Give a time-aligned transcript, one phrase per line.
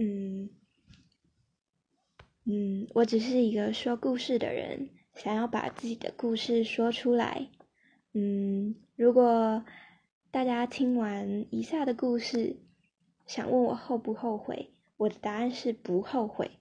[0.00, 0.48] 嗯
[2.44, 7.50] 嗯，我只是一个说故事的人，想要把自己的故事说出来。
[8.12, 9.64] 嗯，如果
[10.30, 12.58] 大家听完以下的故事，
[13.26, 16.52] 想问我后不后悔，我的答案是不后悔。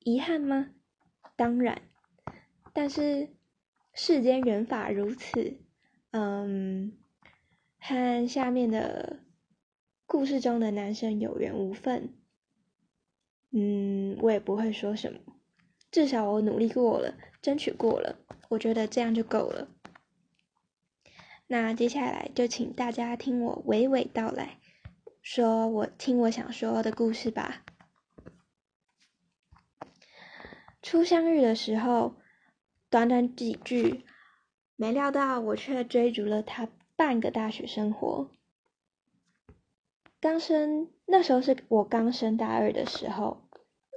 [0.00, 0.70] 遗憾吗？
[1.36, 1.80] 当然。
[2.74, 3.30] 但是
[3.94, 5.56] 世间缘法如此，
[6.10, 6.98] 嗯，
[7.78, 9.20] 和下面的。
[10.04, 12.12] 故事中的男生有缘无分，
[13.52, 15.20] 嗯，我也不会说什么，
[15.90, 19.68] 至少我努力过了，争取过了，我觉得这样就够了。
[21.48, 24.58] 那接下来就请大家听我娓娓道来，
[25.20, 27.62] 说我听我想说的故事吧。
[30.80, 32.16] 初相遇的时候，
[32.88, 34.06] 短短几句，
[34.76, 38.30] 没料到我却追逐了他半个大学生活。
[40.22, 43.38] 刚升那时候是我刚升大二的时候，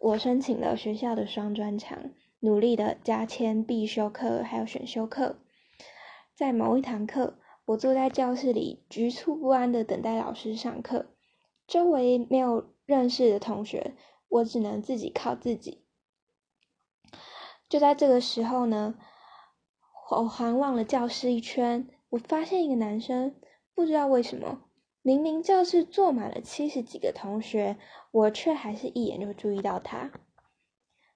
[0.02, 5.38] 我申请了学校的双专长，努力的加签必修课还有选修课。
[6.34, 11.12] 在某一堂课，我坐在教室里局促不安的等待老师上课，
[11.68, 13.94] 周围没有认识的同学，
[14.28, 15.86] 我只能自己靠自己。
[17.70, 18.96] 就在这个时候呢，
[20.10, 23.36] 我环望了教室一圈，我发现一个男生，
[23.76, 24.64] 不知道为什么。
[25.06, 27.78] 明明教室坐满了七十几个同学，
[28.10, 30.10] 我却还是一眼就注意到他。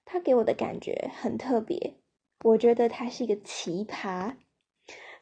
[0.04, 1.96] 他给我的感觉很特别，
[2.44, 4.36] 我觉得他是一个奇葩。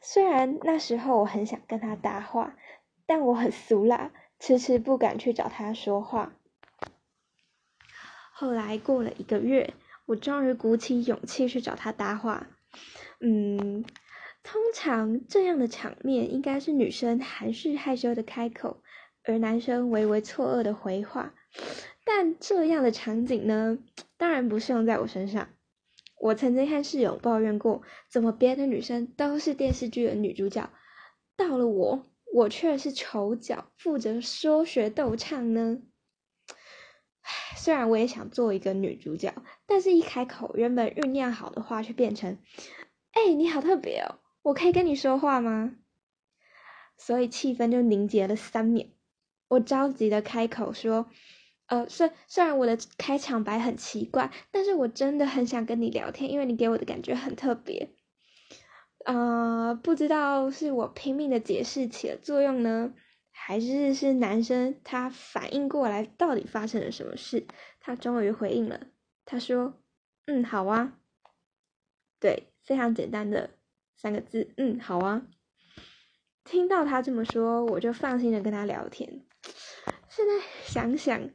[0.03, 2.57] 虽然那时候我很想跟他搭话，
[3.07, 6.33] 但我很俗辣，迟迟不敢去找他说话。
[8.31, 9.73] 后来过了一个月，
[10.05, 12.45] 我终于鼓起勇气去找他搭话。
[13.19, 13.83] 嗯。
[14.41, 18.81] 通常这样的场面应该是女生含蓄害羞的开口，
[19.23, 21.35] 而男生微微错愕的回话。
[22.05, 23.77] 但这样的场景呢，
[24.17, 25.49] 当然不适用在我身上。
[26.19, 30.69] 我曾经和室友抱怨过，怎么别的女生都是电视剧的女主角，
[31.37, 35.79] 到了我，我却是丑角，负责说学逗唱呢？
[37.55, 39.33] 虽然我也想做一个女主角，
[39.67, 42.37] 但是一开口，原本酝酿好的话却变成
[43.13, 45.75] ：“哎，你好特别哦。”我可以跟你说话吗？
[46.97, 48.85] 所以气氛就凝结了三秒。
[49.47, 51.07] 我着急的开口说
[51.67, 57.89] ：“呃，虽虽然我的开场白很奇怪，但是我真的很想跟你聊天，因为你给我的感觉很特别。
[59.05, 62.93] 啊，不知道是我拼命的解释起了作用呢，
[63.31, 67.45] 还是是男生他反应过来到底发生了什么事？
[67.79, 68.87] 他终于回应了，
[69.25, 69.75] 他说
[70.25, 70.97] ：‘嗯，好啊。’
[72.19, 73.51] 对，非常简单的。”
[74.01, 75.23] 三个字，嗯，好啊。
[76.45, 79.25] 听到他这么说，我就放心的跟他聊天。
[80.07, 80.33] 现在
[80.63, 81.29] 想想，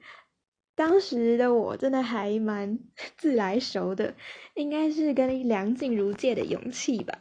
[0.74, 2.78] 当时的我真的还蛮
[3.18, 4.14] 自来熟的，
[4.54, 7.18] 应该是跟梁静茹借的勇气吧。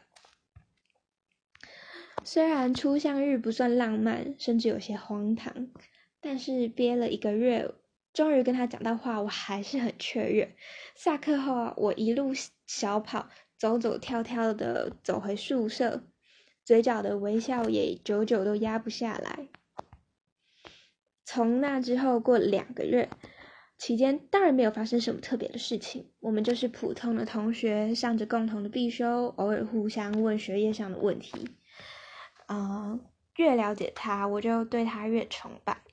[2.23, 5.67] 虽然初相遇不算浪漫，甚至有些荒唐，
[6.21, 7.69] 但是憋了一个月，
[8.13, 10.55] 终于跟他讲到话，我还是很雀跃。
[10.95, 12.31] 下课后，我一路
[12.65, 13.27] 小跑。
[13.63, 16.03] 走走跳跳的走回宿舍，
[16.65, 19.47] 嘴角的微笑也久久都压不下来。
[21.23, 23.09] 从那之后过两个月，
[23.77, 31.55] 期间当然没有发生什么特别的事情，我们就是普通的同学，上着共同的必修，偶尔互相问学业上的问题。
[32.47, 32.99] 啊，
[33.37, 35.83] 越了解他，我就对他越崇拜，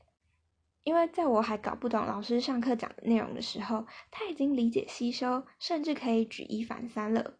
[0.82, 7.34] 因为在我还搞不懂老师上课讲的内容的时候，他已经理解吸收，甚至可以举一反三了。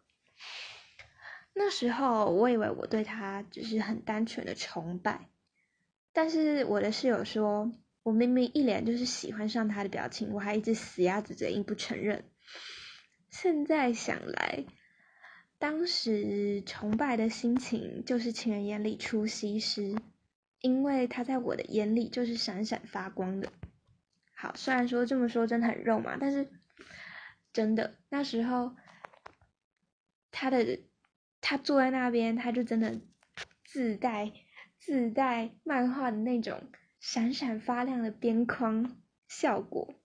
[1.53, 5.27] 那时候我以为我对他只是很单纯的崇拜，
[6.13, 7.71] 但是我的室友说，
[8.03, 12.23] 我明明一脸就是喜欢上他的表情，我还一直死鸭子嘴硬不承认。
[13.29, 14.65] 现在想来，
[15.59, 19.95] 当时崇拜的心情就是情人眼里出西施，
[20.61, 23.51] 因为他在我的眼里就是闪闪发光的。
[24.35, 26.49] 好，虽然说这么说真的很肉麻，但是
[27.53, 28.75] 真的那时候
[30.41, 30.79] 他的。
[31.43, 33.01] 他坐在那边，他就真的
[33.65, 34.31] 自带
[34.77, 36.61] 自带漫画的那种
[36.99, 38.95] 闪闪发亮的边框
[39.27, 39.95] 效果。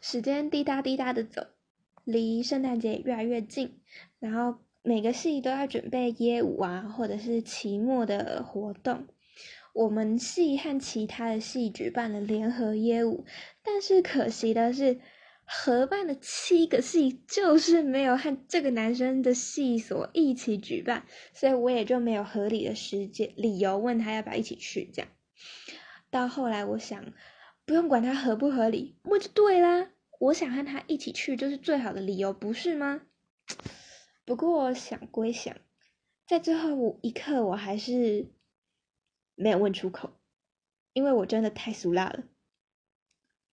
[0.00, 1.46] 时间滴答滴答的走，
[2.02, 3.80] 离圣诞节越来越近，
[4.18, 9.06] 然后每个系都要准备耶舞啊，或者是期末的活动。
[9.74, 13.24] 我们系和其他的系举办了联合耶舞，
[13.62, 14.98] 但是可惜的是。
[15.50, 24.90] 合办的七个系就是没有和这个男生的系所一起举办，所以我也就没有合理的时间理由问他要不要一起去。
[24.92, 25.10] 这样，
[26.10, 27.14] 到后来我想，
[27.64, 29.90] 不用管他合不合理，我就对啦。
[30.18, 33.00] 我想和他一起去，就是最好的理由，不是吗？
[34.26, 35.56] 不过想归想，
[36.26, 38.26] 在最后一刻，我还是
[39.34, 40.10] 没有问出口，
[40.92, 42.24] 因为我真的太俗辣了。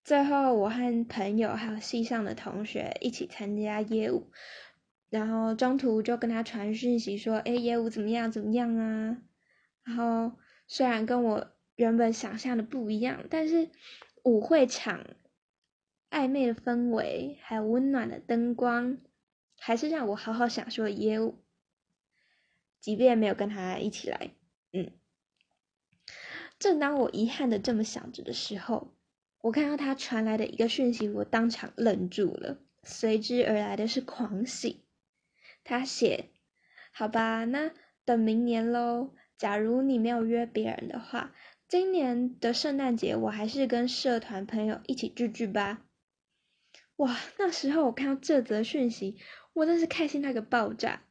[0.06, 4.32] 最后，我和朋友还有系上的同学一起参加业务，
[5.10, 8.32] 然后中途就跟他传讯息说：“哎，业务怎么样？
[8.32, 9.18] 怎么样啊？”
[9.84, 10.38] 然后
[10.68, 13.72] 虽然跟我原本想象的不一样，但是
[14.24, 15.04] 舞会场
[16.12, 19.00] 暧昧的氛围还有温暖的灯光。
[19.58, 21.40] 还是让我好好享受业务，
[22.82, 24.32] 即便没有跟他一起来。
[24.74, 24.92] 嗯，
[26.60, 28.94] 正当我遗憾的这么想着的时候，
[29.46, 34.86] 我看到他传来的一个讯息，我当场愣住了，随之而来的是狂喜。
[35.64, 36.30] 他写
[36.92, 37.72] ：“好吧，那
[38.04, 39.14] 等明年喽。
[39.38, 41.36] 假如你没有约别人的话，
[41.68, 45.86] 今年的圣诞节我还是跟社团朋友一起聚聚吧。”
[46.98, 49.18] 哇，那时候我看到这则讯息。
[49.54, 51.04] 我真是开心那个爆炸，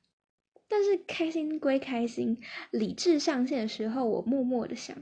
[0.67, 2.43] 但是开心归开心，
[2.73, 4.97] 理智上线的时候，我默默的想，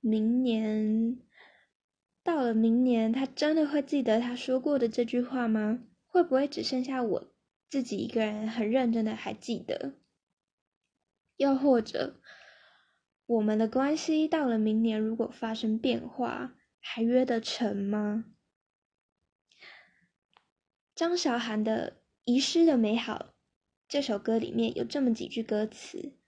[0.00, 1.18] 明年
[2.26, 5.84] 到了明年，他真的会记得他说过的这句话吗？
[6.06, 7.32] 会不会只剩下我
[7.70, 9.94] 自己一个人很认真的还记得？
[11.36, 12.20] 又或者，
[13.26, 18.24] 我们的关系到了明年如果发生变化，还约得成吗？
[20.94, 22.02] 张韶涵的。
[22.28, 23.36] 遗失的美好，
[23.86, 26.18] 这首歌里面有这么几句歌词：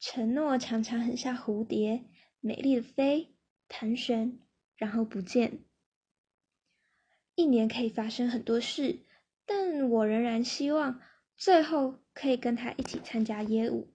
[0.00, 2.06] 承诺常常很像蝴蝶，
[2.40, 3.36] 美丽的飞，
[3.68, 4.40] 盘旋，
[4.76, 5.64] 然后不见。
[7.34, 9.00] 一年可以发生很多事，
[9.46, 11.00] 但我仍然希望
[11.36, 13.94] 最后可以跟他一起参加业务。